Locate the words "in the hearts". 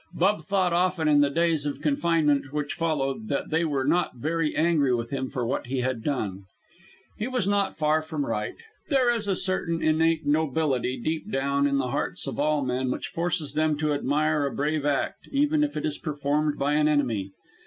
11.67-12.25